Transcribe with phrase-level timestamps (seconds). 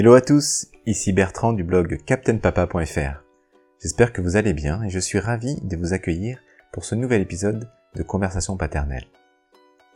[0.00, 3.22] Hello à tous, ici Bertrand du blog captainpapa.fr.
[3.82, 6.38] J'espère que vous allez bien et je suis ravi de vous accueillir
[6.72, 9.04] pour ce nouvel épisode de Conversation paternelle.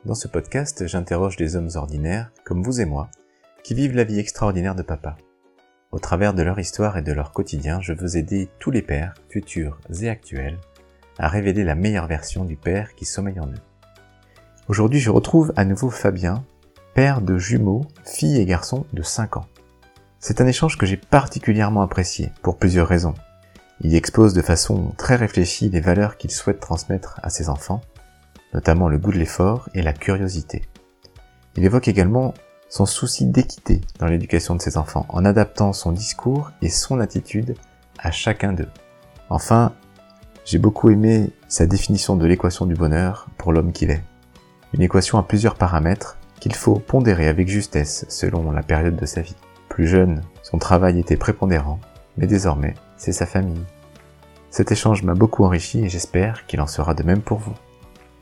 [0.04, 3.08] Dans ce podcast, j'interroge des hommes ordinaires, comme vous et moi,
[3.62, 5.16] qui vivent la vie extraordinaire de papa.
[5.90, 9.14] Au travers de leur histoire et de leur quotidien, je veux aider tous les pères,
[9.30, 10.58] futurs et actuels,
[11.18, 13.62] à révéler la meilleure version du père qui sommeille en eux.
[14.68, 16.44] Aujourd'hui, je retrouve à nouveau Fabien,
[16.92, 19.46] père de jumeaux, filles et garçons de 5 ans.
[20.26, 23.12] C'est un échange que j'ai particulièrement apprécié, pour plusieurs raisons.
[23.82, 27.82] Il expose de façon très réfléchie les valeurs qu'il souhaite transmettre à ses enfants,
[28.54, 30.62] notamment le goût de l'effort et la curiosité.
[31.58, 32.32] Il évoque également
[32.70, 37.54] son souci d'équité dans l'éducation de ses enfants, en adaptant son discours et son attitude
[37.98, 38.70] à chacun d'eux.
[39.28, 39.74] Enfin,
[40.46, 44.02] j'ai beaucoup aimé sa définition de l'équation du bonheur pour l'homme qu'il est.
[44.72, 49.20] Une équation à plusieurs paramètres qu'il faut pondérer avec justesse selon la période de sa
[49.20, 49.36] vie.
[49.74, 51.80] Plus jeune, son travail était prépondérant,
[52.16, 53.64] mais désormais, c'est sa famille.
[54.48, 57.56] Cet échange m'a beaucoup enrichi et j'espère qu'il en sera de même pour vous.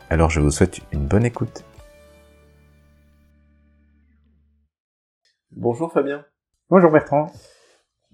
[0.08, 1.62] Alors je vous souhaite une bonne écoute.
[5.50, 6.24] Bonjour Fabien.
[6.70, 7.30] Bonjour Bertrand.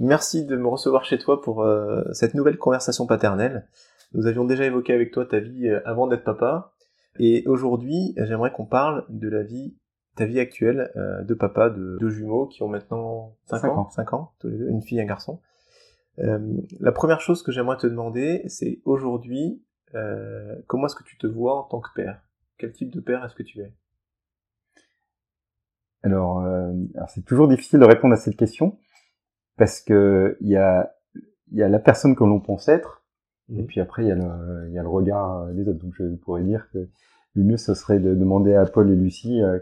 [0.00, 3.69] Merci de me recevoir chez toi pour euh, cette nouvelle conversation paternelle.
[4.14, 6.73] Nous avions déjà évoqué avec toi ta vie euh, avant d'être papa.
[7.20, 9.77] Et aujourd'hui, j'aimerais qu'on parle de la vie,
[10.19, 14.12] ta vie actuelle euh, de papa de deux jumeaux qui ont maintenant 5, ans, 5
[14.12, 15.41] ans, tous les deux, une fille et un garçon.
[16.16, 19.62] la première chose que j'aimerais te demander, c'est aujourd'hui,
[20.66, 22.20] comment est-ce que tu te vois en tant que père?
[22.58, 23.72] Quel type de père est-ce que tu es?
[26.02, 28.78] Alors, euh, alors c'est toujours difficile de répondre à cette question
[29.56, 30.94] parce que il y a,
[31.52, 33.05] y a la personne que l'on pense être
[33.50, 33.66] et mhm.
[33.66, 35.78] puis après il y, a le, y a le regard des autres.
[35.78, 36.89] Donc je pourrais dire que
[37.34, 39.58] le mieux ce serait de demander à Paul et Lucie euh,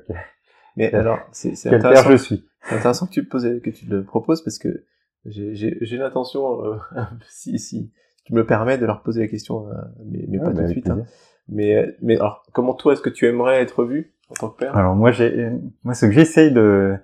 [0.76, 2.46] Mais alors, c'est père je suis.
[2.62, 4.84] C'est intéressant que tu, poses, que tu le proposes parce que
[5.24, 6.76] j'ai l'intention, euh,
[7.28, 7.92] si, si
[8.24, 9.74] tu me permets, de leur poser la question, euh,
[10.04, 10.90] mais, pas tout de suite.
[10.90, 11.04] Hein.
[11.48, 14.76] Mais, mais alors, comment toi, est-ce que tu aimerais être vu en tant que père?
[14.76, 15.50] Alors moi, j'ai,
[15.84, 16.98] moi, ce que j'essaye de,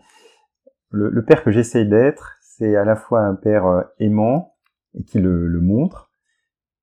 [0.92, 4.54] le, père que j'essaye d'être, c'est à la fois un père euh, aimant
[4.94, 6.10] et qui le, le montre,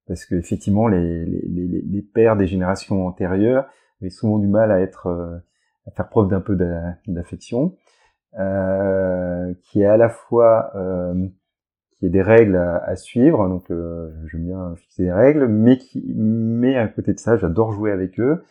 [0.07, 3.67] parce que effectivement, les, les, les, pères des générations antérieures
[4.01, 5.37] avaient souvent du mal à être, euh,
[5.87, 6.55] à faire preuve d'un peu
[7.07, 7.75] d'affection,
[8.37, 11.27] euh, qui est à la fois euh,
[11.91, 16.13] qui est des règles à, suivre, donc euh, j'aime bien fixer des règles, mais qui,
[16.15, 18.43] mais à côté de ça, j'adore jouer avec eux.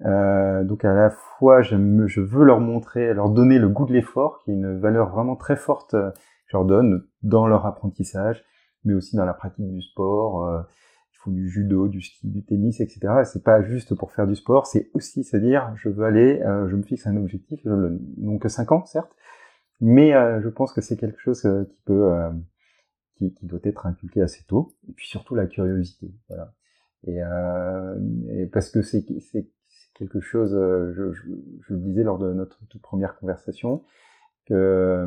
[0.00, 1.76] Donc à la fois, je,
[2.20, 5.56] veux leur montrer, leur donner le goût de l'effort, qui est une valeur vraiment très
[5.56, 6.12] forte que
[6.46, 8.42] je leur donne dans leur apprentissage,
[8.84, 10.64] mais aussi dans la pratique du sport.
[11.26, 13.22] Euh, du judo, du ski, du tennis, etc.
[13.24, 16.68] C'est pas juste pour faire du sport, c'est aussi se dire, je veux aller, euh,
[16.68, 19.14] je me fixe un objectif, donc 5 ans certes,
[19.80, 22.10] mais je pense que c'est quelque chose qui peut,
[23.16, 26.10] qui, doit être inculqué assez tôt, et puis surtout la curiosité,
[28.52, 29.04] parce que c'est
[30.00, 31.22] quelque chose, euh, je, je,
[31.68, 33.84] je, le disais lors de notre toute première conversation,
[34.46, 35.06] que,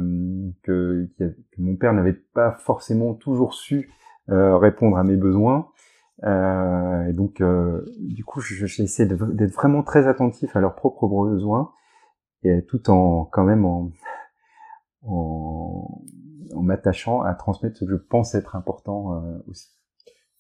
[1.58, 3.92] mon père n'avait pas forcément toujours su
[4.30, 5.68] euh, répondre à mes besoins.
[6.24, 11.72] Euh, et donc, euh, du coup, j'essaie d'être vraiment très attentif à leurs propres besoins,
[12.44, 13.92] et tout en quand même en,
[15.04, 16.02] en,
[16.54, 19.70] en m'attachant à transmettre ce que je pense être important euh, aussi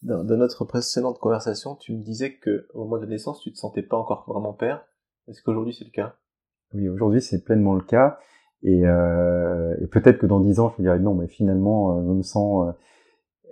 [0.03, 3.57] dans, notre précédente conversation, tu me disais que au moment de la naissance, tu te
[3.57, 4.85] sentais pas encore vraiment père.
[5.29, 6.17] Est-ce qu'aujourd'hui c'est le cas?
[6.73, 8.19] Oui, aujourd'hui c'est pleinement le cas.
[8.63, 12.21] Et, et peut-être que dans dix ans, je me dirais non, mais finalement, je me
[12.21, 12.73] sens.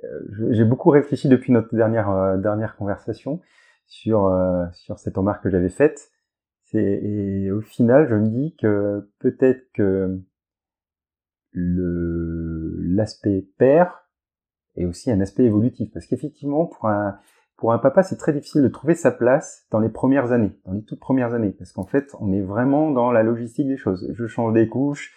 [0.03, 3.41] Euh, j'ai beaucoup réfléchi depuis notre dernière euh, dernière conversation
[3.85, 6.11] sur euh, sur cette remarque que j'avais faite.
[6.73, 10.21] Et au final, je me dis que peut-être que
[11.53, 14.07] l'aspect père
[14.77, 15.91] et aussi un aspect évolutif.
[15.91, 17.19] Parce qu'effectivement, pour un,
[17.57, 20.71] pour un papa, c'est très difficile de trouver sa place dans les premières années, dans
[20.71, 24.09] les toutes premières années, parce qu'en fait, on est vraiment dans la logistique des choses.
[24.13, 25.13] Je change des couches,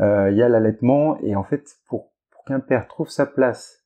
[0.00, 3.85] il y a l'allaitement, et en fait, pour, pour qu'un père trouve sa place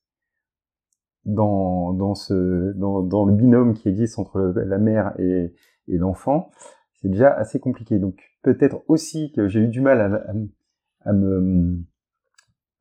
[1.24, 5.54] dans, dans, ce, dans, dans le binôme qui existe entre la mère et,
[5.88, 6.50] et l'enfant,
[6.94, 7.98] c'est déjà assez compliqué.
[7.98, 11.82] Donc peut-être aussi que j'ai eu du mal à, à, me,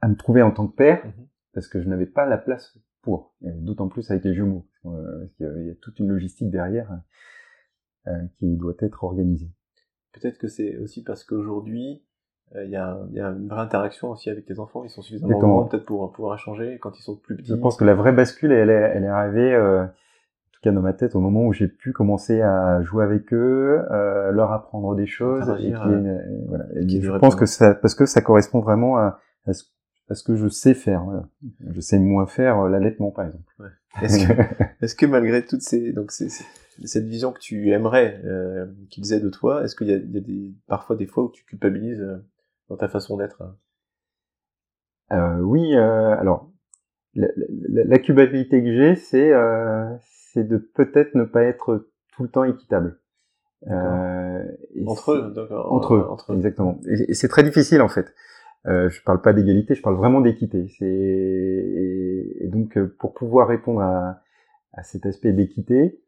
[0.01, 2.77] à me trouver en tant que père, mm-hmm parce que je n'avais pas la place
[3.01, 4.67] pour, d'autant plus avec les jumeaux.
[4.85, 7.01] Euh, il y a toute une logistique derrière
[8.07, 9.51] euh, qui doit être organisée.
[10.13, 12.03] Peut-être que c'est aussi parce qu'aujourd'hui,
[12.55, 15.03] euh, il y, a, y, a, une vraie interaction aussi avec tes enfants, ils sont
[15.03, 17.49] suffisamment grands peut-être pour pouvoir échanger quand ils sont plus petits.
[17.49, 19.87] Je pense que la vraie bascule, elle est, elle est arrivée, euh, en
[20.53, 23.85] tout cas dans ma tête, au moment où j'ai pu commencer à jouer avec eux,
[23.91, 25.47] euh, leur apprendre des choses.
[25.59, 26.65] Et, voilà.
[26.75, 30.73] je pense que ça, parce que ça correspond vraiment à, à ce que je sais
[30.73, 31.03] faire.
[31.03, 31.29] Voilà.
[31.69, 33.53] Je sais moins faire l'allaitement, par exemple.
[33.59, 33.69] Ouais.
[34.01, 34.33] Est-ce que,
[34.81, 36.29] est que, malgré toutes ces donc ces,
[36.83, 38.19] cette vision que tu aimerais
[38.89, 41.25] qu'ils aient de toi, est-ce qu'il y a, il y a des, parfois des fois
[41.25, 42.03] où tu culpabilises
[42.69, 43.43] dans ta façon d'être
[45.11, 46.49] euh, Oui, alors
[47.15, 49.33] la, culpabilité que j'ai, c'est
[50.31, 52.99] c'est de peut-être ne pas être tout le temps équitable.
[53.67, 54.43] Euh,
[54.85, 55.33] entre eux,
[55.69, 56.79] entre eux, entre eux, exactement.
[56.87, 58.13] Et, c'est très difficile en fait.
[58.67, 60.67] Euh, je parle pas d'égalité, je parle vraiment d'équité.
[60.77, 64.21] C'est et, donc euh, pour pouvoir répondre à,
[64.73, 65.99] à cet aspect d'équité,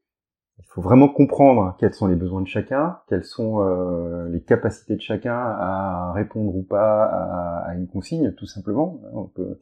[0.59, 4.95] il faut vraiment comprendre quels sont les besoins de chacun, quelles sont euh, les capacités
[4.95, 9.01] de chacun à répondre ou pas à, à une consigne, tout simplement.
[9.13, 9.59] On peut,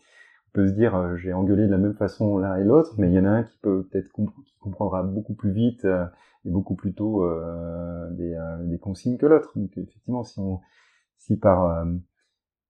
[0.50, 3.07] on peut se dire euh, j'ai engueulé de la même façon l'un et l'autre, mais
[3.07, 6.06] il y en a un qui peut peut-être qui comprendra beaucoup plus vite euh,
[6.45, 9.51] et beaucoup plus tôt euh, des, des, consignes que l'autre.
[9.56, 10.59] Donc effectivement, si on
[11.18, 11.85] si par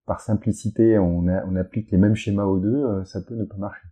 [0.06, 3.88] par simplicité on, on applique les mêmes schémas aux deux, ça peut ne pas marcher.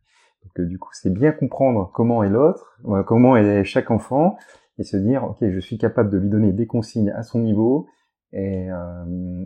[0.56, 4.38] Donc du coup, c'est bien comprendre comment est l'autre, comment est chaque enfant,
[4.78, 7.88] et se dire ok, je suis capable de lui donner des consignes à son niveau.
[8.34, 8.68] Et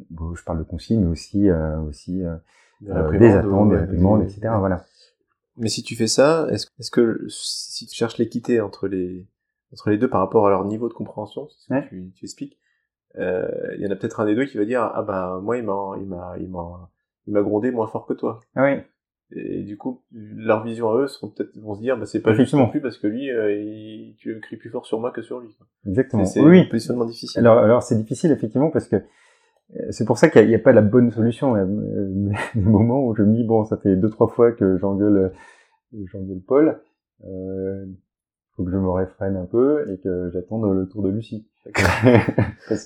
[0.09, 1.49] bon, je parle de consignes, mais aussi
[1.87, 2.23] aussi
[2.89, 4.53] euh, des attentes, des réprimandes, etc.
[4.57, 4.85] Voilà.
[5.57, 9.27] Mais si tu fais ça, est-ce est que si tu cherches l'équité entre les
[9.71, 12.25] entre les deux par rapport à leur niveau de compréhension, c'est ce que tu, tu,
[12.25, 12.59] expliques,
[13.17, 15.57] euh, il y en a peut-être un des deux qui va dire ah bah moi
[15.57, 16.89] il m'a il m'a il m'a
[17.27, 18.39] il m'a grondé moins fort que toi.
[18.55, 18.81] Ah oui.
[19.33, 22.33] Et du coup, leur vision à eux seront peut-être vont se dire bah c'est pas
[22.33, 25.21] juste non plus parce que lui euh, il, tu cries plus fort sur moi que
[25.21, 25.55] sur lui.
[25.87, 26.25] Exactement.
[26.25, 26.59] C'est oui.
[26.59, 27.39] un positionnement difficile.
[27.39, 28.97] Alors alors c'est difficile effectivement parce que
[29.89, 31.55] c'est pour ça qu'il n'y a, pas la bonne solution.
[31.55, 34.51] Il y a des moments où je me dis bon, ça fait deux trois fois
[34.51, 35.31] que j'engueule,
[36.11, 36.81] j'engueule Paul.
[37.25, 37.85] Euh,
[38.55, 41.47] faut que je me réfrène un peu et que j'attende le tour de Lucie.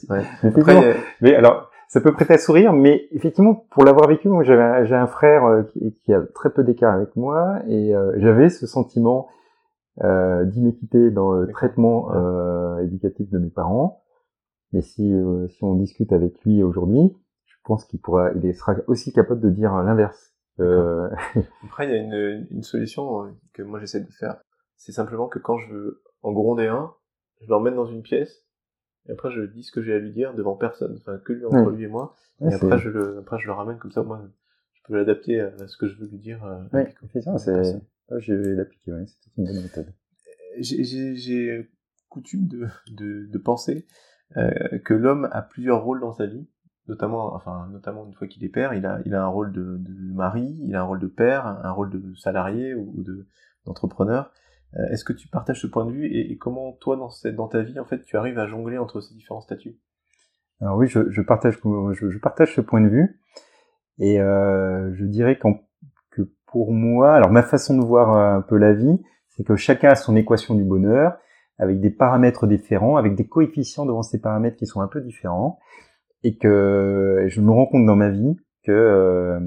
[0.09, 0.95] ouais.
[1.21, 5.07] Mais alors, ça peut prêter à sourire, mais effectivement, pour l'avoir vécu, moi, j'ai un
[5.07, 5.63] frère euh,
[6.03, 9.30] qui, a très peu d'écart avec moi et euh, j'avais ce sentiment
[10.03, 14.03] euh, d'inéquité dans le traitement euh, éducatif de mes parents.
[14.74, 15.09] Mais si,
[15.47, 17.15] si on discute avec lui aujourd'hui,
[17.45, 20.33] je pense qu'il pourra, il sera aussi capable de dire l'inverse.
[20.59, 24.36] Après, il y a une, une solution que moi j'essaie de faire.
[24.75, 26.91] C'est simplement que quand je veux en gronder un,
[27.39, 28.44] je l'emmène dans une pièce,
[29.07, 31.46] et après je dis ce que j'ai à lui dire devant personne, enfin que lui
[31.46, 34.22] entre lui et moi, et après je le, après je le ramène comme ça, moi
[34.74, 36.44] je peux l'adapter à ce que je veux lui dire.
[36.46, 37.81] Euh, oui, effectivement, c'est,
[38.19, 39.94] je vais l'appliquer, ouais, c'est une bonne méthode.
[40.60, 41.69] J'ai
[42.10, 43.86] coutume de, de, de penser
[44.38, 46.48] euh, que l'homme a plusieurs rôles dans sa vie,
[46.88, 49.78] notamment, enfin, notamment une fois qu'il est père, il a, il a un rôle de,
[49.78, 53.28] de, mari, il a un rôle de père, un rôle de salarié ou de
[53.66, 54.25] d'entrepreneur.
[54.25, 54.31] Euh,
[54.92, 57.86] est-ce que tu partages ce point de vue et, comment toi dans, ta vie en
[57.86, 59.77] fait tu arrives à jongler entre ces différents statuts?
[60.62, 63.19] Alors oui, je, partage ce point de vue
[64.00, 68.74] et euh, je dirais que pour moi, alors ma façon de voir un peu la
[68.74, 71.18] vie, c'est que chacun a son équation du bonheur
[71.57, 75.60] avec des paramètres différents, avec des coefficients devant ces paramètres qui sont un peu différents,
[76.24, 79.39] et que je me rends compte dans ma vie que euh,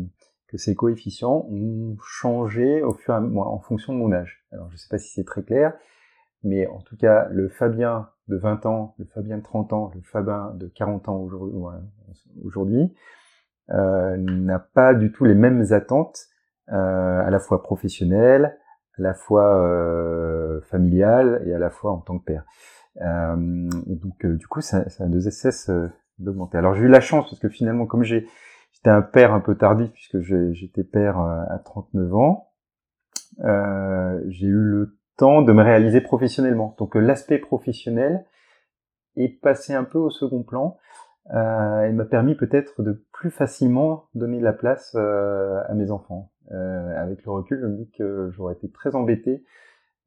[0.48, 4.44] que ces coefficients ont changé au fur et à en fonction de mon âge.
[4.52, 5.74] Alors je ne sais pas si c'est très clair,
[6.42, 10.00] mais en tout cas le Fabien de 20 ans, le Fabien de 30 ans, le
[10.02, 11.28] Fabien de 40 ans
[12.44, 12.94] aujourd'hui
[13.70, 16.26] euh, n'a pas du tout les mêmes attentes
[16.70, 18.58] euh, à la fois professionnelles,
[18.98, 22.44] à la fois euh, familial et à la fois en tant que père.
[23.00, 26.58] Euh, et donc euh, du coup, ça, ça ne cesse euh, d'augmenter.
[26.58, 28.26] Alors j'ai eu la chance parce que finalement, comme j'ai
[28.78, 32.50] j'étais un père un peu tardif puisque j'étais père à 39 ans,
[34.28, 36.74] j'ai eu le temps de me réaliser professionnellement.
[36.78, 38.24] Donc l'aspect professionnel
[39.16, 40.78] est passé un peu au second plan
[41.34, 46.30] euh, et m'a permis peut-être de plus facilement donner la place euh, à mes enfants.
[46.52, 49.44] Euh, avec le recul, je me dis que j'aurais été très embêté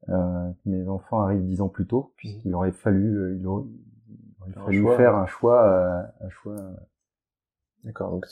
[0.08, 3.64] euh, que mes enfants arrivent dix ans plus tôt, puisqu'il aurait fallu, euh, il aurait,
[4.64, 6.56] fallu faire un choix, euh, un choix.
[7.84, 8.10] D'accord.
[8.10, 8.26] Donc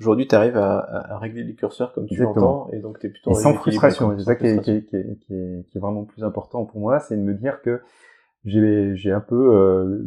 [0.00, 3.10] aujourd'hui, tu arrives à, à, régler les curseurs comme tu l'entends, et donc tu es
[3.10, 3.30] plutôt.
[3.30, 4.16] Et sans frustration.
[4.18, 4.96] C'est ça qui est, qui, est, qui,
[5.34, 7.82] est, qui, vraiment plus important pour moi, c'est de me dire que
[8.44, 10.06] j'ai un peu euh,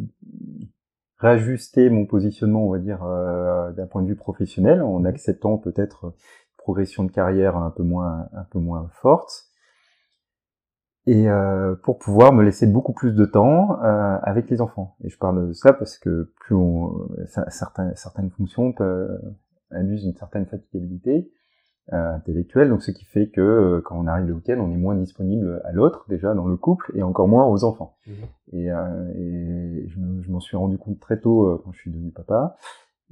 [1.18, 6.14] rajusté mon positionnement, on va dire, euh, d'un point de vue professionnel, en acceptant peut-être
[6.56, 9.49] progression de carrière un peu moins un peu moins forte
[11.10, 14.96] et euh, pour pouvoir me laisser beaucoup plus de temps euh, avec les enfants.
[15.02, 17.08] Et je parle de ça parce que plus on
[17.48, 18.72] certaines certaines fonctions
[19.72, 21.30] induisent une certaine fatigabilité
[21.92, 24.76] euh, intellectuelle, donc ce qui fait que euh, quand on arrive le week-end, on est
[24.76, 27.96] moins disponible à l'autre déjà dans le couple et encore moins aux enfants.
[28.06, 28.12] Mmh.
[28.52, 32.56] Et, euh, et, je, m'en suis rendu compte très tôt quand je suis devenu papa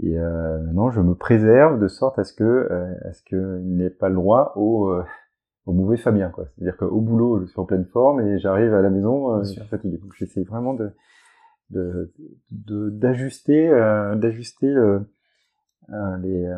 [0.00, 3.76] Et euh, maintenant, je me préserve de sorte à ce que euh, à ce qu'il
[3.76, 4.92] n'ait pas le droit au
[5.68, 6.46] au mauvais Fabien, quoi.
[6.46, 9.60] C'est-à-dire qu'au boulot, je suis en pleine forme et j'arrive à la maison, je suis
[9.62, 9.98] fatigué.
[9.98, 10.92] Donc j'essaie vraiment de
[12.50, 14.74] d'ajuster de, d'ajuster
[16.22, 16.50] les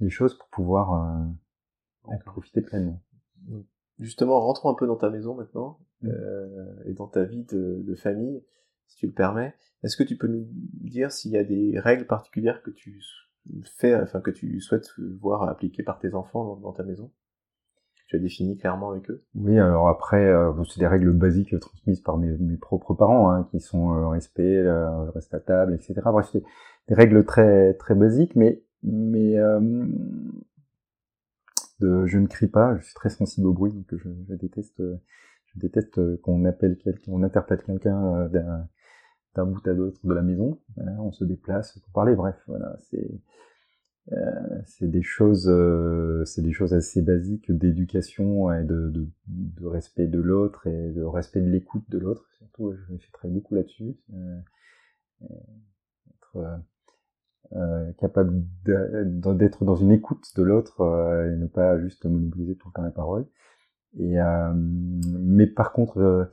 [0.00, 0.90] les choses pour pouvoir
[2.04, 3.02] en profiter pleinement.
[3.98, 6.10] Justement, rentrons un peu dans ta maison maintenant mmh.
[6.84, 8.42] et dans ta vie de, de famille
[8.88, 9.54] si tu le permets.
[9.82, 13.02] Est-ce que tu peux nous dire s'il y a des règles particulières que tu
[13.78, 14.88] fais, enfin que tu souhaites
[15.20, 17.12] voir appliquées par tes enfants dans, ta maison?
[18.06, 19.22] Tu as défini clairement avec eux?
[19.34, 23.60] Oui, alors après, euh, c'est des règles basiques transmises par mes, propres parents, hein, qui
[23.60, 25.94] sont le respect, le reste à table, etc.
[26.04, 26.42] Bref, c'est
[26.88, 29.60] des règles très très basiques, mais mais euh,
[31.80, 34.80] de, je ne crie pas, je suis très sensible au bruit, donc je, déteste
[35.56, 38.58] je déteste qu'on appelle quelqu'un, on interpelle quelqu'un euh,
[39.34, 40.60] d'un bout à l'autre de la maison.
[40.98, 42.14] on se déplace pour parler.
[42.14, 43.18] Bref, voilà, c'est euh,
[44.66, 49.08] c'est des choses, euh, c'est des choses assez basiques d'éducation et de,
[49.64, 52.24] respect de l'autre et de respect de l'écoute de l'autre.
[52.38, 53.96] Surtout, je très beaucoup là-dessus.
[54.14, 54.38] Euh,
[56.10, 56.60] être
[57.54, 60.80] euh, capable d'être dans une écoute de l'autre
[61.26, 63.26] et ne pas juste monopoliser tout le temps la parole.
[63.98, 64.16] Et
[64.54, 66.30] mais par contre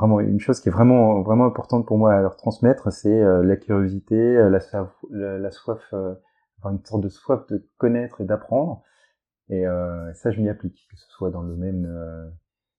[0.00, 3.42] vraiment une chose qui est vraiment vraiment importante pour moi à leur transmettre, c'est euh,
[3.42, 4.60] la curiosité, euh, la,
[5.50, 6.14] soif, euh,
[6.60, 8.82] enfin une sorte de soif de connaître et d'apprendre.
[9.48, 9.64] Et
[10.14, 11.92] ça, je m'y applique, que ce soit dans le domaine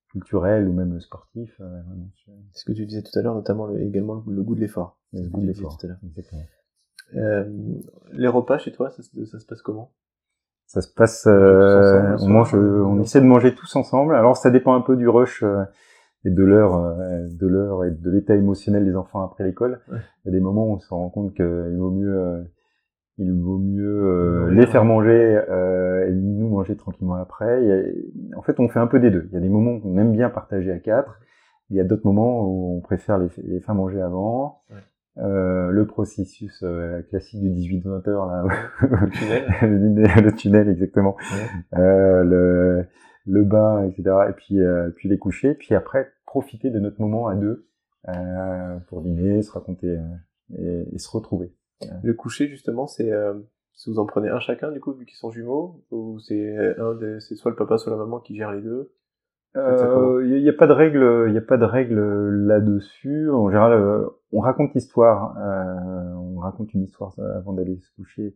[0.10, 1.62] culturel ou même sportif.
[2.54, 4.98] C'est ce que tu disais tout à l'heure, notamment également le, goût de l'effort.
[5.12, 5.78] Le goût de l'effort.
[8.14, 9.92] les repas chez toi, ça, ça se passe comment?
[10.66, 11.28] Ça se passe.
[11.28, 14.16] on mange, on essaie de manger tous ensemble.
[14.16, 15.44] Alors ça dépend un peu du rush
[16.26, 19.82] et de l'heure euh, de l'heure et de l'état émotionnel des enfants après l'école.
[19.90, 19.96] Il
[20.26, 22.44] y a des moments où on se rend compte qu'il vaut mieux euh,
[23.18, 25.42] il vaut mieux euh, les faire manger
[26.08, 27.62] et nous manger tranquillement après.
[28.36, 29.28] en fait, on fait un peu des deux.
[29.32, 31.20] Il y a des moments qu'on aime bien partager à quatre.
[31.70, 34.62] Il y a d'autres moments où on préfère les, les faire manger avant.
[35.18, 36.64] Euh, le processus
[37.10, 38.46] classique du 18-20 heures là,
[38.82, 39.44] le tunnel,
[40.24, 41.18] le, tunnel exactement,
[41.76, 42.86] euh, le,
[43.26, 44.16] le bain, etc.
[44.30, 47.68] Et puis, euh, puis les coucher, puis après profiter de notre moment à deux
[48.08, 49.98] euh, pour dîner, se raconter
[50.60, 51.54] euh, et, se retrouver.
[52.04, 53.12] Le coucher justement, c'est
[53.74, 56.94] si vous en prenez un chacun du coup vu qu'ils sont jumeaux ou c'est un
[56.96, 58.92] des, c'est soit le papa soit la maman qui gère les deux?
[59.54, 62.00] Il euh, n'y a, pas de règle, il y a pas de règle
[62.48, 63.30] là-dessus.
[63.30, 68.34] En général, on raconte l'histoire, euh, on raconte une histoire avant d'aller se coucher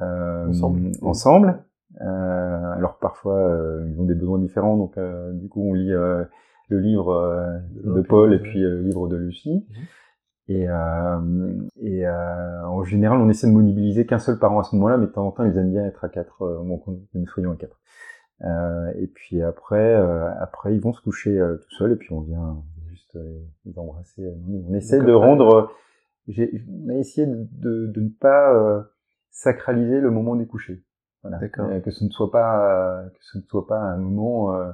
[0.00, 0.92] ensemble.
[1.02, 1.64] ensemble.
[2.00, 5.88] Euh, alors parfois euh, ils ont des besoins différents, donc euh, du coup on lit
[5.88, 9.66] le livre de, Paul et puis le livre de Lucie.
[9.68, 9.76] Mhm.
[10.48, 10.66] Et,
[11.82, 15.12] et en général, on essaie de mobiliser qu'un seul parent à ce moment-là, mais de
[15.12, 17.78] temps en temps, ils aiment bien être à quatre, donc nous soyons à quatre.
[18.96, 19.94] et puis après,
[20.40, 23.18] après, ils vont se coucher tout seuls, et puis on vient juste
[23.66, 24.26] les embrasser.
[24.66, 25.70] On essaie de rendre,
[26.28, 28.86] j'ai, on a essayé de, de ne pas
[29.30, 30.82] sacraliser le moment du coucher.
[31.22, 31.40] Voilà.
[31.58, 34.70] Euh, que ce ne soit pas que ce ne soit pas un moment euh,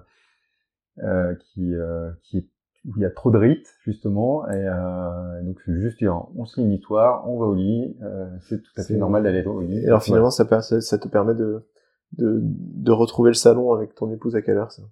[1.02, 1.74] euh, qui
[2.22, 2.48] qui est
[2.86, 6.44] où il y a trop de rites justement et euh, donc c'est juste dire on
[6.44, 9.44] se lit une histoire on va au lit euh, c'est tout à fait normal d'aller
[9.44, 9.78] au lit.
[9.78, 11.66] Et alors finalement ça, ça, te permet de,
[12.12, 14.82] de de retrouver le salon avec ton épouse à quelle heure ça?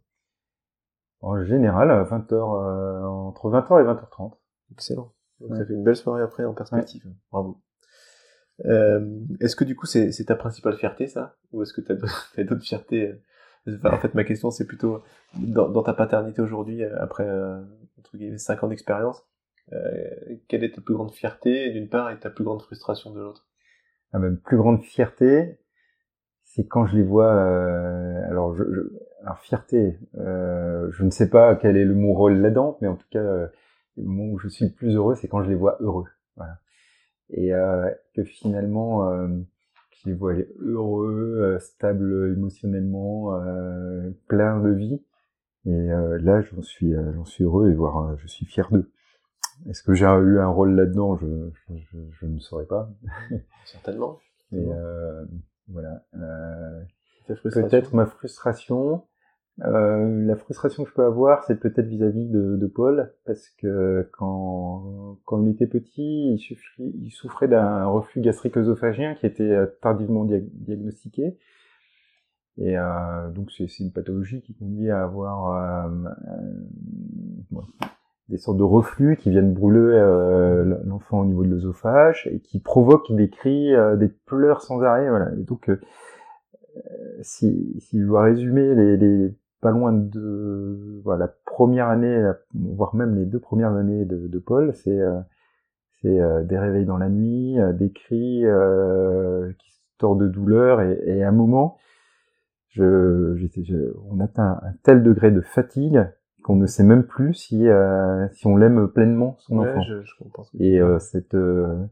[1.21, 4.33] En général à 20h entre 20h et 20h30
[4.73, 5.13] excellent.
[5.41, 7.05] Donc ça fait une belle soirée après en perspective.
[7.31, 7.61] Bravo.
[8.65, 11.37] Euh, est-ce que du coup c'est, ta principale fierté ça?
[11.53, 13.15] Ou est-ce que tu as d'autres fiertés
[13.69, 15.03] euh, En fait ma question c'est plutôt
[15.35, 17.27] dans, ta paternité aujourd'hui, euh, après
[18.15, 19.25] guillemets 5 ans d'expérience,
[20.49, 23.47] quelle est ta plus grande fierté d'une part et ta plus grande frustration de l'autre?
[24.13, 25.59] Ah, Ma plus grande fierté,
[26.45, 27.33] c'est quand je les vois.
[28.29, 28.65] alors, je,
[29.23, 33.07] alors fierté, je ne sais pas quel est le mon rôle là-dedans, mais en tout
[33.11, 33.51] cas, le
[33.97, 36.09] moment où je suis le plus heureux, c'est quand je les vois heureux.
[36.37, 36.59] Voilà
[37.33, 39.29] et euh, que finalement euh,
[40.03, 45.03] je les vois heureux, euh, stables émotionnellement, euh, plein de vie.
[45.65, 48.91] Et là, j'en suis, j'en suis heureux et voire je suis fier d'eux.
[49.69, 51.15] Est-ce que j'ai eu un rôle là-dedans?
[51.15, 52.91] Je, je, je, ne saurais pas.
[53.65, 54.19] Certainement.
[54.51, 54.67] Mais
[55.69, 56.05] voilà.
[57.29, 59.05] Peut-être ma frustration.
[59.61, 65.19] Euh, la frustration que je peux avoir, c'est peut-être vis-à-vis de, Paul, parce que quand,
[65.25, 66.39] quand il était petit,
[66.79, 71.39] il, souffrait d'un reflux gastrique œsophagien qui était euh, tardivement diagnostiqué.
[72.59, 75.91] Et euh, donc c'est une pathologie qui conduit à avoir
[78.29, 79.99] des sortes de reflux qui viennent brûler
[80.85, 85.09] l'enfant au niveau de l'œsophage et qui provoquent des cris, des pleurs sans arrêt.
[85.39, 85.71] Et donc,
[87.23, 93.25] si, je dois résumer les pas loin de voilà, la première année, voire même les
[93.25, 95.01] deux premières années de, de Paul, c'est
[96.03, 98.45] c'est des réveils dans la nuit, des cris
[99.59, 101.79] qui sortent de douleur et, et à un moment,
[102.71, 106.07] je, je, on atteint un tel degré de fatigue
[106.43, 109.81] qu'on ne sait même plus si euh, si on l'aime pleinement son enfant.
[109.83, 111.87] Je, je comprends et euh, cette euh,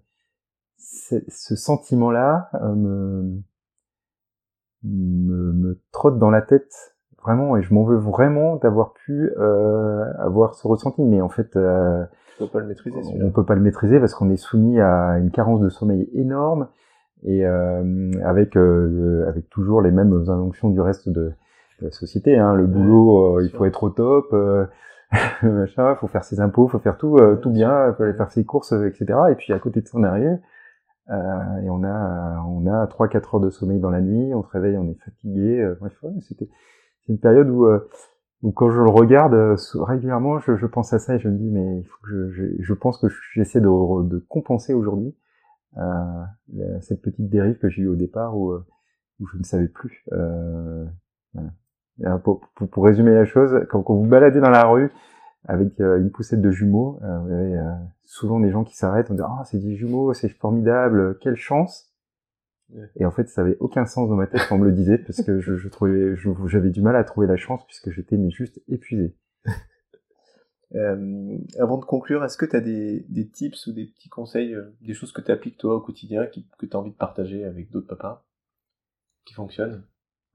[0.76, 3.42] ce sentiment-là euh, me,
[4.82, 10.04] me, me trotte dans la tête vraiment et je m'en veux vraiment d'avoir pu euh,
[10.18, 12.04] avoir ce ressenti mais en fait euh,
[12.40, 15.18] on peut pas le maîtriser on peut pas le maîtriser parce qu'on est soumis à
[15.18, 16.68] une carence de sommeil énorme
[17.22, 21.32] et euh, avec avec toujours les mêmes injonctions du reste de
[21.80, 22.38] la société.
[22.38, 22.54] Hein.
[22.54, 24.34] Le boulot, il faut être au top,
[25.42, 28.44] machin, faut faire ses impôts, faut faire tout, euh, tout bien, faut aller faire ses
[28.44, 29.18] courses, etc.
[29.30, 30.38] Et puis à côté de son arrière,
[31.10, 34.42] euh, et on a on a trois quatre heures de sommeil dans la nuit, on
[34.42, 35.68] se réveille, on est fatigué.
[35.80, 36.48] bref, c'était
[37.10, 37.66] une période où
[38.42, 39.34] où quand je le regarde
[39.74, 42.74] régulièrement, je, pense à ça et je me dis mais il faut que je, je,
[42.74, 45.14] pense que j'essaie de, compenser aujourd'hui
[45.76, 48.56] euh, cette petite dérive que j'ai eue au départ où,
[49.20, 50.06] je ne savais plus.
[50.12, 50.86] Euh.
[52.04, 54.90] Euh, pour, résumer la chose, quand, vous baladez dans la rue
[55.44, 57.58] avec euh, une poussette de jumeaux, euh, vous avez
[58.04, 61.89] souvent des gens qui s'arrêtent en disant ah c'est des jumeaux, c'est formidable, quelle chance.
[62.96, 64.98] Et en fait, ça avait aucun sens dans ma tête quand on me le disait
[64.98, 66.14] parce que je, je trouvais,
[66.46, 69.16] j'avais du mal à trouver la chance puisque j'étais mais juste épuisé.
[70.76, 74.56] Euh, avant de conclure, est-ce que tu as des, des, tips ou des petits conseils,
[74.80, 77.44] des choses que tu appliques toi au quotidien, qui, que tu as envie de partager
[77.44, 78.24] avec d'autres papas,
[79.24, 79.82] qui fonctionnent?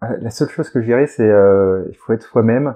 [0.02, 2.76] Ah, la seule chose que je dirais, c'est euh, il faut être soi-même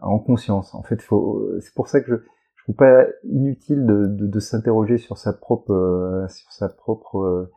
[0.00, 0.72] en conscience.
[0.72, 1.58] En fait, faut.
[1.58, 2.22] C'est pour ça que je
[2.60, 7.18] je trouve pas inutile de, de, de s'interroger sur sa propre euh, sur sa propre
[7.18, 7.50] euh,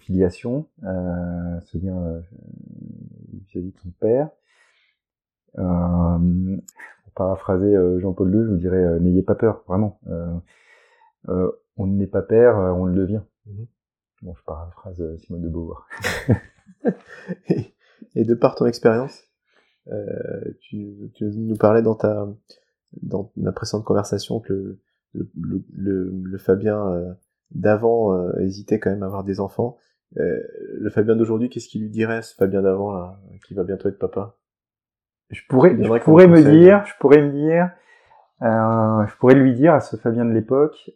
[0.00, 1.96] filiation, euh, se dire
[3.32, 4.28] vis-à-vis de son père.
[5.54, 10.00] pour paraphraser Jean-Paul II, je vous dirais n'ayez pas peur, vraiment.
[11.28, 13.22] on n'est pas père, on le devient.
[13.46, 13.64] Mmh
[14.22, 15.88] bon, je paraphrase Simone de Beauvoir.
[18.14, 19.24] et de par ton expérience,
[19.88, 22.28] euh, tu, tu, nous parlais dans ta
[23.00, 24.78] dans la précédente conversation que
[25.14, 27.12] le, le, le, le Fabien euh,
[27.54, 29.78] d'avant euh, hésitait quand même à avoir des enfants.
[30.18, 30.40] Euh,
[30.78, 33.98] le Fabien d'aujourd'hui, qu'est-ce qu'il lui dirait, ce Fabien d'avant là, qui va bientôt être
[33.98, 34.36] papa?
[35.30, 37.70] Je pourrais, je pourrais me dire, je pourrais me dire,
[38.42, 40.90] euh, je pourrais lui dire à ce Fabien de l'époque,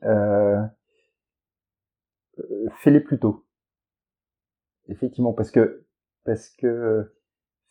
[2.78, 3.46] fais-les plus tôt.
[4.88, 5.86] Effectivement, parce que
[6.24, 7.10] parce que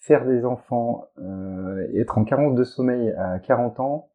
[0.05, 4.11] faire des enfants euh, être en carence de sommeil à 40 ans,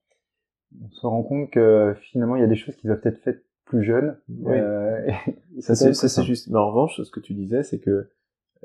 [0.81, 3.45] on se rend compte que finalement il y a des choses qui doivent être faites
[3.71, 4.17] plus jeunes.
[4.29, 4.53] Oui.
[4.55, 5.11] Euh,
[5.61, 6.49] ça c'est juste.
[6.49, 8.11] Mais en revanche, ce que tu disais, c'est que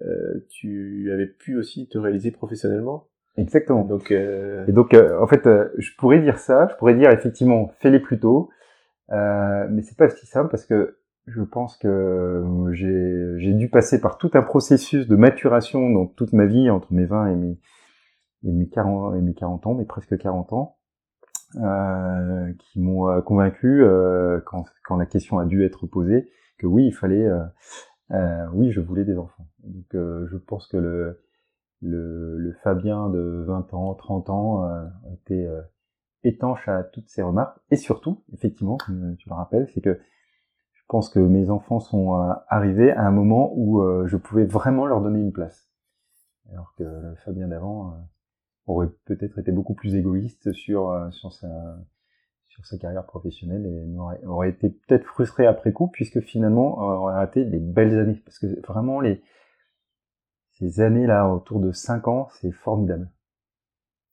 [0.01, 3.07] euh, tu avais pu aussi te réaliser professionnellement.
[3.37, 3.83] Exactement.
[3.83, 4.65] Donc, euh...
[4.67, 6.67] Et donc, en fait, je pourrais dire ça.
[6.71, 8.49] Je pourrais dire effectivement, fais-les plus tôt.
[9.09, 14.31] mais c'est pas si simple parce que je pense que j'ai dû passer par tout
[14.33, 17.59] un processus de maturation dans toute ma vie, entre mes 20 et mes,
[18.43, 20.74] et mes, 40, et mes 40 ans, mes presque 40 ans,
[21.57, 26.67] euh, qui m'ont euh, convaincu, euh, quand, quand, la question a dû être posée, que
[26.67, 27.25] oui, il fallait...
[27.25, 27.43] Euh,
[28.11, 29.47] euh oui, je voulais des enfants.
[29.63, 31.23] Donc je pense que le,
[31.81, 34.69] le, le, Fabien de 20 ans, 30 ans
[35.11, 35.47] était
[36.23, 37.57] étanche à toutes ces remarques.
[37.71, 38.77] Et surtout, effectivement,
[39.17, 39.99] tu le rappelles, c'est que
[40.73, 42.13] je pense que mes enfants sont
[42.47, 45.67] arrivés à un moment où je pouvais vraiment leur donner une place.
[46.51, 46.83] Alors que
[47.23, 47.95] Fabien d'avant
[48.67, 51.77] aurait peut-être été beaucoup plus égoïste sur, sur, sa,
[52.47, 57.15] sur sa carrière professionnelle et aurait, aurait été peut-être frustré après coup puisque finalement aurait
[57.15, 58.21] raté des belles années.
[58.25, 59.21] Parce que vraiment, les,
[60.53, 63.09] ces années-là, autour de 5 ans, c'est formidable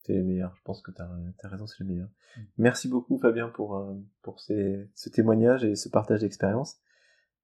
[0.03, 0.53] c'est les meilleurs.
[0.57, 2.09] Je pense que tu as, raison, c'est les meilleurs.
[2.37, 2.41] Mm.
[2.57, 6.77] Merci beaucoup Fabien pour euh, pour ces, ce témoignage et ce partage d'expérience.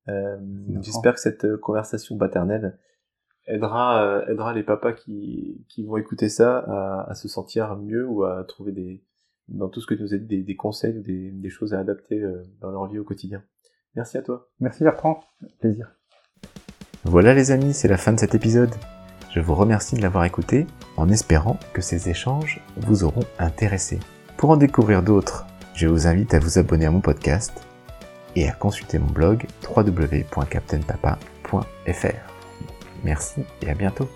[0.07, 0.37] Euh,
[0.81, 2.77] J'espère que cette euh, conversation paternelle
[3.49, 8.07] aidera euh, aidera les papas qui qui vont écouter ça à, à, se sentir mieux
[8.07, 9.03] ou à trouver des
[9.47, 11.73] dans tout ce que tu nous as dit des, des conseils ou des, des choses
[11.73, 12.23] à adapter
[12.61, 13.43] dans leur vie au quotidien.
[13.95, 14.47] Merci à toi.
[14.59, 15.21] Merci Bertrand,
[15.59, 15.91] plaisir.
[17.03, 18.69] Voilà les amis, c'est la fin de cet épisode.
[19.31, 23.99] Je vous remercie de l'avoir écouté en espérant que ces échanges vous auront intéressé.
[24.37, 27.63] Pour en découvrir d'autres, je vous invite à vous abonner à mon podcast
[28.35, 32.28] et à consulter mon blog www.captainpapa.fr.
[33.03, 34.09] Merci et à bientôt.